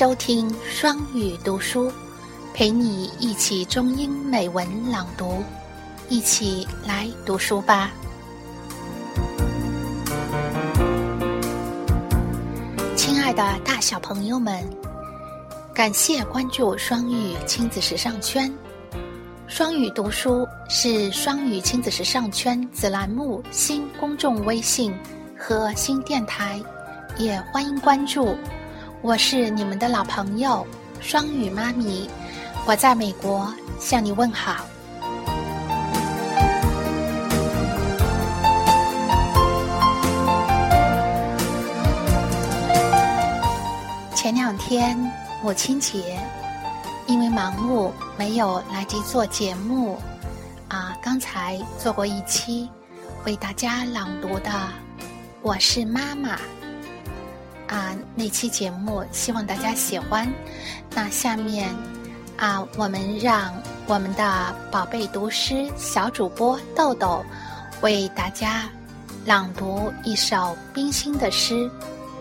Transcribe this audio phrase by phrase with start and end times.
[0.00, 1.92] 收听双语读书，
[2.54, 5.44] 陪你一起中英美文朗读，
[6.08, 7.90] 一起来读书吧。
[12.96, 14.66] 亲爱的大小朋友们，
[15.74, 18.50] 感谢关注双语亲子时尚圈。
[19.48, 24.94] 双语读书是双语亲子时尚圈子栏目新公众微信
[25.36, 26.58] 和新电台，
[27.18, 28.34] 也欢迎关注。
[29.02, 30.66] 我是你们的老朋友
[31.00, 32.06] 双语妈咪，
[32.66, 34.66] 我在美国向你问好。
[44.14, 44.94] 前两天
[45.42, 46.20] 母亲节，
[47.06, 49.98] 因为忙碌没有来及做节目，
[50.68, 52.68] 啊，刚才做过一期
[53.24, 54.50] 为大家朗读的
[55.40, 56.36] 《我是妈妈》。
[57.70, 60.28] 啊，那期节目希望大家喜欢。
[60.92, 61.72] 那下面
[62.36, 63.54] 啊，我们让
[63.86, 67.24] 我们的宝贝读诗小主播豆豆
[67.80, 68.68] 为大家
[69.24, 71.54] 朗读一首冰心的诗《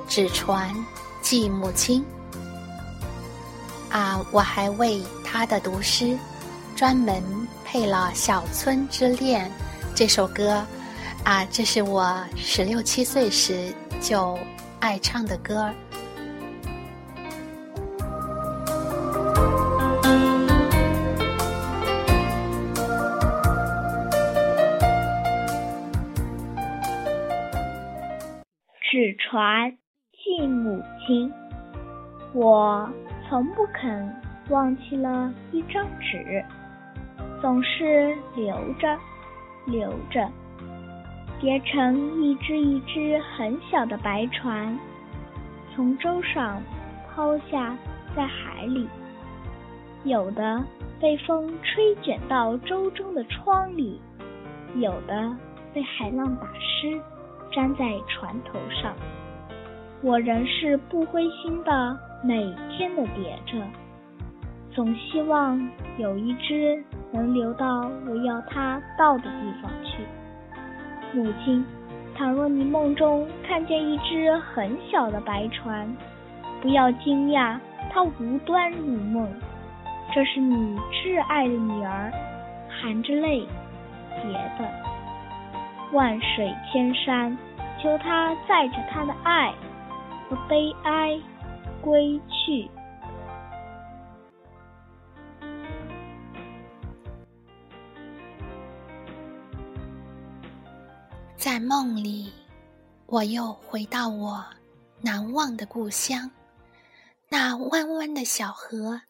[0.08, 0.72] 纸船
[1.24, 2.06] 寄母亲》。
[3.92, 6.16] 啊，我还为他的读诗
[6.76, 7.24] 专门
[7.66, 9.48] 配了《小村之恋》
[9.96, 10.64] 这首歌。
[11.24, 14.38] 啊，这是我十六七岁时就。
[14.80, 15.74] 爱唱的歌儿，
[28.82, 29.78] 纸船
[30.14, 31.32] 寄母亲。
[32.34, 32.90] 我
[33.28, 34.16] 从不肯
[34.50, 36.44] 忘记了一张纸，
[37.42, 38.98] 总是留着，
[39.68, 40.28] 留着。
[41.40, 44.78] 叠成一只一只很小的白船，
[45.74, 46.62] 从舟上
[47.08, 47.78] 抛下
[48.14, 48.90] 在海里，
[50.04, 50.62] 有的
[51.00, 54.02] 被风吹卷到舟中的窗里，
[54.76, 55.34] 有的
[55.74, 57.00] 被海浪打湿，
[57.54, 58.94] 粘在船头上。
[60.02, 63.66] 我仍是不灰心的，每天的叠着，
[64.74, 65.58] 总希望
[65.98, 66.84] 有一只
[67.14, 70.04] 能流到我要它到的地方去。
[71.12, 71.66] 母亲，
[72.16, 75.88] 倘若你梦中看见一只很小的白船，
[76.62, 77.58] 不要惊讶，
[77.92, 79.28] 它无端入梦，
[80.14, 82.12] 这是你挚爱的女儿
[82.70, 83.40] 含着泪
[84.22, 84.70] 叠的。
[85.92, 87.36] 万水千山，
[87.82, 89.52] 求他载着他的爱
[90.30, 91.20] 和悲哀
[91.82, 92.70] 归去。
[101.40, 102.34] 在梦里，
[103.06, 104.46] 我又回到我
[105.00, 106.30] 难忘的故乡，
[107.30, 109.04] 那弯弯的小河，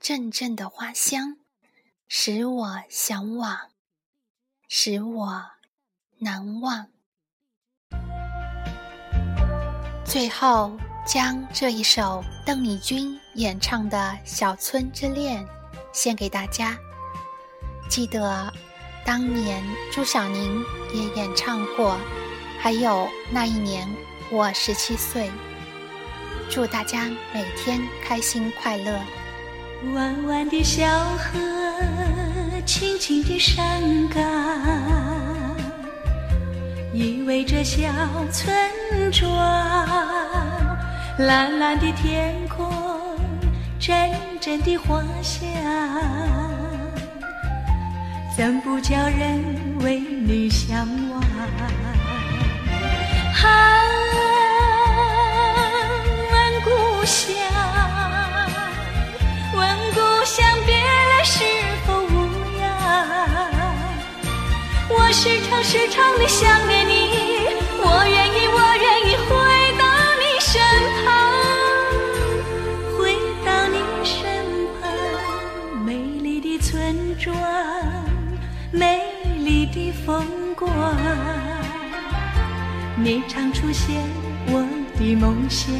[0.00, 1.36] 阵阵的花香，
[2.08, 3.58] 使我向往，
[4.66, 5.44] 使我
[6.20, 6.88] 难忘。
[10.02, 15.44] 最后，将这一首邓丽君演唱的《小村之恋》
[15.92, 16.74] 献给大家，
[17.90, 18.50] 记得。
[19.06, 19.62] 当年
[19.92, 21.96] 朱晓宁也演唱过，
[22.58, 23.88] 还有那一年
[24.32, 25.30] 我十七岁。
[26.50, 28.98] 祝大家每天开心快乐。
[29.94, 30.84] 弯弯的小
[31.14, 31.38] 河，
[32.66, 34.22] 青青的山岗，
[36.92, 37.88] 依偎着小
[38.32, 38.52] 村
[39.12, 39.30] 庄。
[41.18, 42.68] 蓝蓝的天空，
[43.78, 45.46] 阵阵的花香。
[48.36, 49.42] 怎不叫人
[49.80, 51.18] 为你向往？
[53.42, 53.48] 啊，
[56.30, 56.68] 问故
[57.06, 57.34] 乡，
[59.54, 61.44] 问故乡，别来是
[61.86, 62.28] 否无
[62.58, 62.68] 恙？
[64.90, 66.92] 我时常时常的想念你，
[67.80, 69.32] 我愿意，我愿意回
[69.78, 69.82] 到
[70.20, 70.60] 你身
[71.06, 71.08] 旁，
[72.98, 73.16] 回
[73.46, 73.74] 到你
[74.04, 74.14] 身
[74.82, 74.84] 旁，
[75.86, 75.88] 美
[76.20, 77.34] 丽的村庄。
[78.72, 79.00] 美
[79.38, 80.26] 丽的风
[80.56, 80.68] 光，
[82.96, 84.02] 你常出现
[84.48, 84.66] 我
[84.98, 85.72] 的梦乡。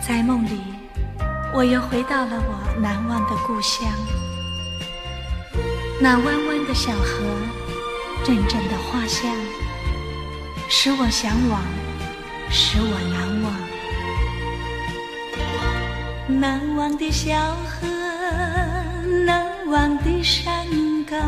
[0.00, 0.60] 在梦里，
[1.54, 3.88] 我又回到了我难忘的故乡。
[6.00, 7.24] 那弯弯的小河，
[8.24, 9.30] 阵阵的花香，
[10.68, 11.62] 使我向往，
[12.50, 13.69] 使我难忘。
[16.38, 17.34] 难忘的小
[17.66, 17.88] 河，
[19.26, 20.64] 难忘的山
[21.04, 21.18] 岗，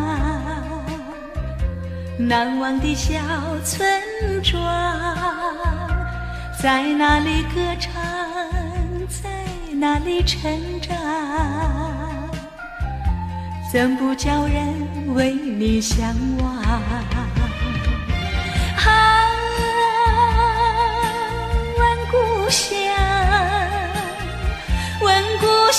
[2.16, 3.19] 难忘的小
[3.64, 3.84] 村
[4.43, 4.62] 庄，
[6.62, 7.93] 在哪里歌唱，
[9.08, 9.28] 在
[9.75, 10.50] 哪里成
[10.81, 10.96] 长，
[13.72, 14.72] 怎不叫人
[15.14, 16.62] 为你向往？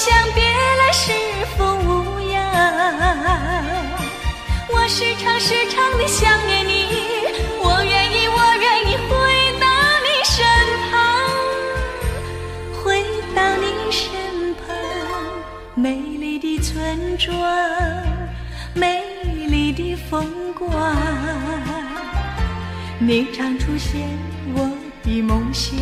[0.05, 1.13] 想，别来是
[1.55, 2.37] 否无恙？
[4.69, 6.71] 我时常时常的想念你，
[7.61, 9.11] 我愿意，我愿意回
[9.61, 9.65] 到
[10.03, 10.43] 你身
[10.91, 10.93] 旁，
[12.83, 13.01] 回
[13.33, 14.03] 到你身
[14.55, 14.75] 旁。
[15.73, 17.33] 美丽的村庄，
[18.73, 19.05] 美
[19.47, 20.69] 丽的风光，
[22.99, 24.01] 你常出现
[24.53, 24.69] 我
[25.01, 25.77] 的梦乡。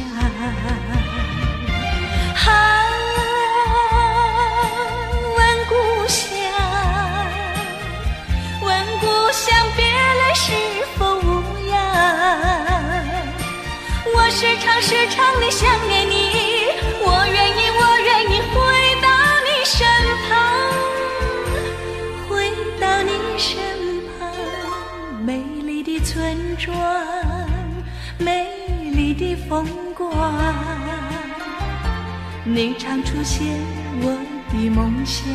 [14.33, 16.13] 时常时常的想念你，
[17.03, 18.55] 我愿意，我愿意回
[19.01, 19.07] 到
[19.45, 19.85] 你身
[20.29, 20.31] 旁，
[22.29, 22.29] 回
[22.79, 23.49] 到你身
[24.17, 24.19] 旁。
[25.25, 26.73] 美丽的村庄，
[28.17, 28.47] 美
[28.95, 30.09] 丽的风光，
[32.45, 33.45] 你常出现
[34.01, 34.17] 我
[34.53, 35.25] 的梦乡。